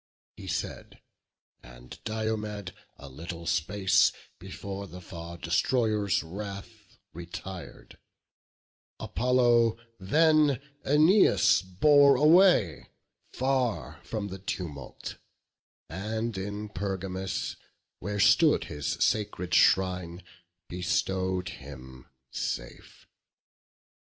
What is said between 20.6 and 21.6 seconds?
bestow'd